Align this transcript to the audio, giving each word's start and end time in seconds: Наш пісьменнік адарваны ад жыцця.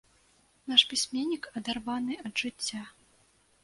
Наш 0.71 0.85
пісьменнік 0.93 1.43
адарваны 1.61 2.13
ад 2.27 2.33
жыцця. 2.43 2.81